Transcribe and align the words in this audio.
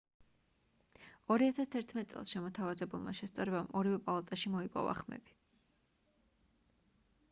2011 1.33 2.01
წელს 2.13 2.33
შემოთავაზებულმა 2.37 3.15
შესწორებამ 3.21 3.71
ორივე 3.83 4.03
პალატაში 4.09 4.55
მოიპოვა 4.57 5.01
ხმები 5.03 5.41